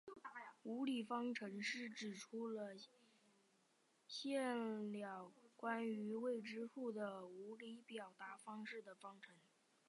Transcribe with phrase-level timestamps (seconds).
[0.63, 2.47] 无理方程是指出
[4.07, 8.35] 现了关于未知数的无理表达
[8.65, 9.35] 式的方程。